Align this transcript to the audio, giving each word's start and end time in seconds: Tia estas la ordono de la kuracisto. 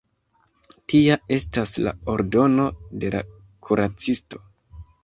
Tia 0.93 1.17
estas 1.37 1.75
la 1.89 1.95
ordono 2.17 2.67
de 3.05 3.17
la 3.19 3.25
kuracisto. 3.69 4.45